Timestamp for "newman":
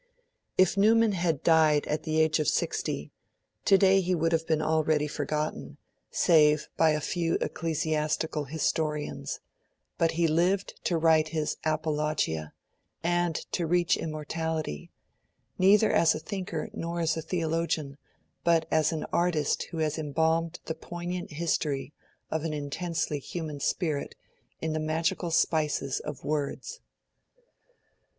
0.77-1.11